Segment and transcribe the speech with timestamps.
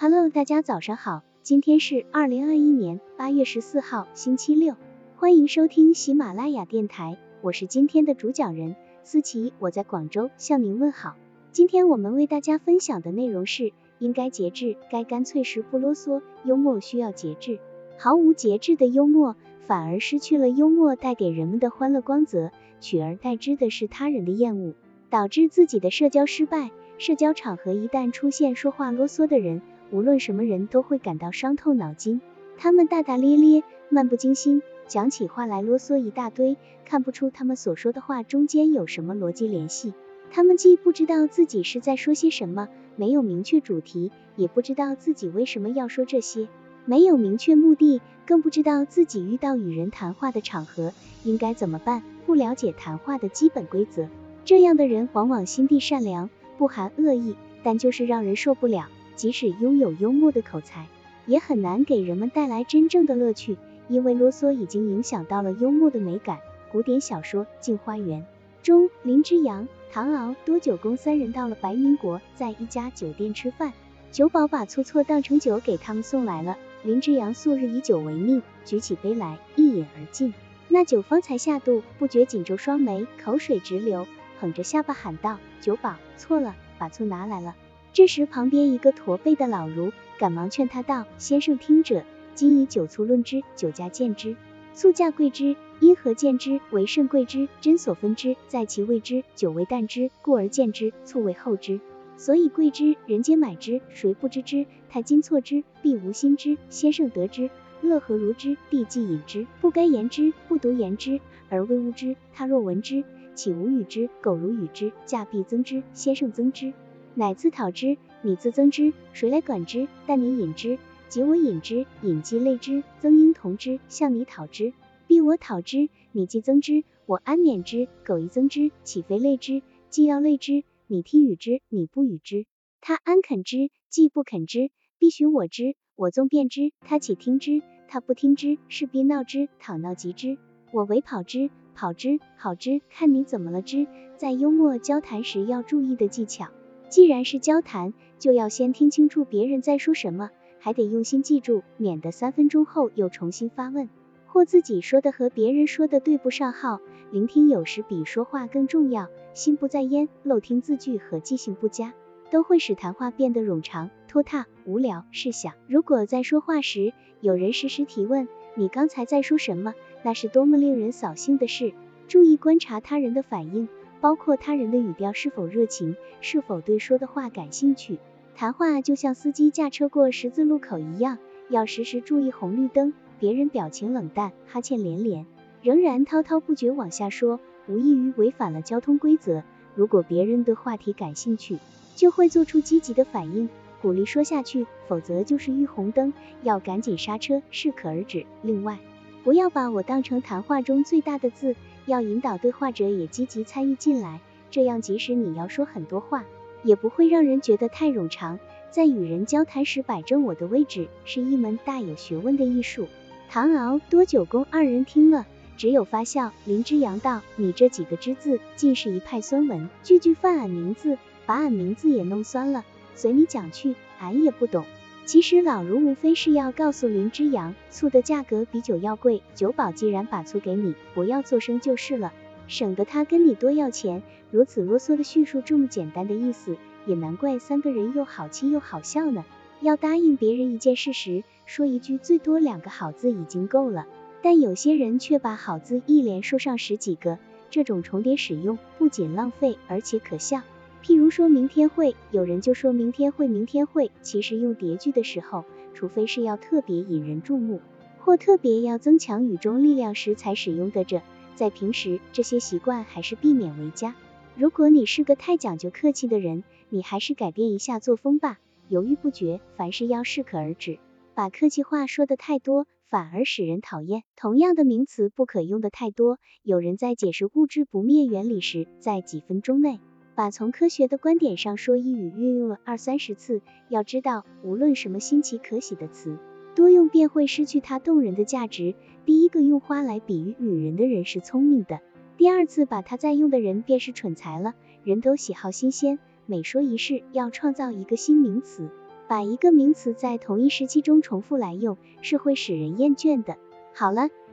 [0.00, 4.76] Hello，大家早上好，今天是二零二一年八月十四号，星期六，
[5.16, 11.16] 欢迎收听喜马拉雅电台，我是今天的主讲人思琪，我在广州向您问好。
[11.50, 17.58] 今天我们为大家分享的内容是，应该节制，该干脆时不啰嗦，幽默需要节制，
[17.98, 19.34] 毫无节制的幽默
[19.66, 24.74] 反而失去了幽默带给人们的欢乐光泽，取而代之的是他人的厌恶，
[25.10, 26.70] 导致自己的社交失败。
[26.98, 29.60] 社交场合一旦出现说话啰嗦的人，
[29.90, 32.20] 无论什么人都会感到伤透脑筋。
[32.56, 39.94] 他们大大咧咧，漫不经心，讲起话来啰嗦一大堆，看不出他们所说的话中间有什么逻辑联系。
[40.30, 46.48] 他们既不知道自己是在说些什么，没有明确主题，也不知道自己为什么要说这些，
[46.84, 50.92] 没有明确目的，更不知道自己遇到与人谈话的场合
[51.24, 54.08] 应该怎么办，不了解谈话的基本规则。
[54.44, 56.28] 这样的人往往心地善良。
[56.58, 58.86] 不含恶意，但就是让人受不了。
[59.18, 60.86] 即使拥有幽默的口才，
[61.26, 66.38] 也很难给人们带来真正的乐趣，因为啰嗦已经影响到了幽默的美感。
[66.70, 68.20] 古典小说《镜花缘》
[68.62, 73.72] 中，林之阳、唐敖、多九公三人到了白民国，在一家酒店吃饭，
[74.12, 76.56] 酒保把醋错当成酒给他们送来了。
[76.84, 80.32] 林之阳素日以酒为命，举起杯来一饮而尽，
[80.68, 84.06] 那酒方才下肚，不觉紧皱双眉，口水直流。
[84.38, 87.56] 捧着下巴喊道：“酒保，错了，把醋拿来了。”
[87.98, 92.04] 这时，旁边一个驼背的老儒赶忙劝他道：“先生听者，
[92.36, 94.36] 今以酒醋论之，酒价见之，
[94.72, 96.60] 醋价贵之，因何见之？
[96.70, 97.48] 为甚贵之？
[97.60, 99.24] 真所分之，在其味之。
[99.34, 101.80] 酒为淡之，故而见之；醋为厚之，
[102.16, 102.96] 所以贵之。
[103.08, 104.64] 人皆买之，谁不知之？
[104.88, 106.56] 他今错之，必无心之。
[106.70, 108.56] 先生得之，乐何如之？
[108.70, 112.14] 帝既饮之，不该言之，不独言之，而为污之。
[112.32, 113.02] 他若闻之。”
[113.34, 114.08] 岂无与之？
[114.20, 115.82] 苟如与之，价必增之。
[115.94, 116.72] 先生增之，
[117.18, 119.88] 乃自讨之；你自增之，谁来管之？
[120.06, 123.80] 但你饮之，即我饮之，饮即类之，增应同之。
[123.88, 124.72] 向你讨之，
[125.08, 127.88] 必我讨之；你既增之，我安免之。
[128.06, 129.62] 苟一增之，岂非类之？
[129.90, 132.46] 既要类之，你听与之，你不与之，
[132.80, 133.70] 他安肯之？
[133.88, 137.62] 既不肯之，必许我之，我纵辩之，他岂听之？
[137.88, 139.48] 他不听之，势必闹之。
[139.58, 140.38] 讨闹及之，
[140.70, 141.50] 我为跑之。
[141.74, 143.88] 跑之，跑之，看你怎么了之。
[144.16, 146.48] 在幽默交谈时要注意的技巧，
[146.88, 153.88] 既然是交谈，就要先听清楚别人在说什么，还得用心记住，免得三分钟后又重新发问，
[154.26, 156.80] 或自己说的和别人说的对不上号。
[157.10, 161.94] 聆听有时比说话更重要，心不在焉，漏听字句和记性不佳，
[162.30, 165.04] 都会使谈话变得冗长、拖沓、无聊。
[165.10, 169.74] 试想，如果在说话时有人时时提问，你刚才在说什么？
[170.02, 171.72] 那是多么令人扫兴的事！
[172.08, 173.68] 注意观察他人的反应，
[174.00, 177.98] 包括他人的语调是否热情，是否对说的话感兴趣。
[178.34, 182.92] 谈话就像司机驾车过十字路口一样，要时时注意红绿灯。
[183.18, 185.26] 别人表情冷淡，哈欠连连，
[185.60, 189.42] 仍然滔滔不绝往下说，无异于违反了交通规则。
[189.74, 191.58] 如果别人对话题感兴趣，
[191.96, 193.48] 就会做出积极的反应，
[193.82, 196.12] 鼓励说下去；否则就是遇红灯，
[196.44, 198.24] 要赶紧刹车，适可而止。
[198.42, 198.78] 另外，
[199.24, 201.56] 不要把我当成谈话中最大的字，
[201.88, 206.24] 要引导对话者也积极参与进来，这样即使你要说很多话，
[206.62, 208.38] 也不会让人觉得太冗长。
[208.70, 212.88] 在与人交谈时摆正我的位置，是一门大有学问的艺术。
[213.30, 216.32] 唐敖、多九公二人听了，只有发笑。
[216.44, 222.64] 林之阳道：“你这几个之字，尽是一派酸文，句句犯俺名字，把俺名字也弄酸了。
[222.94, 224.66] 随你讲去，俺也不懂。”
[225.08, 232.12] 其实老卢无非是要告诉林之阳，醋的价格比酒要贵，酒保既然把醋给你，不要做声就是了，
[232.46, 234.02] 省得他跟你多要钱。
[234.30, 239.24] 如此啰嗦的叙述这么简单的意思，也难怪三个人又好气又好笑呢。
[239.62, 243.86] 要答应别人一件事时，说一句最多两个好字已经够了，
[244.20, 247.18] 但有些人却把好字一连说上十几个，
[247.48, 250.42] 这种重叠使用不仅浪费，而且可笑。
[250.82, 253.90] 譬如说明天会，有人就说明天会，明天会。
[254.02, 255.44] 其实用叠句的时候，
[255.74, 257.60] 除非是要特别引人注目，
[257.98, 261.02] 或特别要增强语中力量时才使用的这，
[261.34, 263.96] 在平时这些习惯还是避免为佳。
[264.36, 268.38] 如果你是个太讲究客气的人，你还是改变一下作风吧。
[268.68, 270.78] 犹豫不决，凡事要适可而止，
[271.14, 274.04] 把客气话说的太多，反而使人讨厌。
[274.14, 276.18] 同样的名词不可用的太多。
[276.44, 279.80] 有人在解释物质不灭原理时，在几分钟内。
[280.18, 286.18] 把从科学的观点上说一语运用了二三十次，要知道，无论什么新奇可喜的词，
[286.56, 288.74] 多用便会失去它动人的价值。
[289.06, 291.78] 第一个用花来比喻女人的人是聪明的，
[292.16, 294.56] 第二次把它再用的人便是蠢材了。
[294.82, 298.70] 人都喜好新鲜，每说一事要创造一个新名词，
[299.06, 303.36] 把一个名词在同一时期中重复来用是会使人厌倦的。
[303.72, 304.08] 好了，